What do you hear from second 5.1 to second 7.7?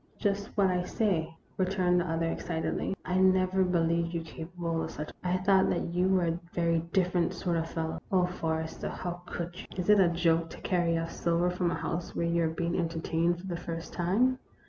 a thing. I thought that you were a very different sort of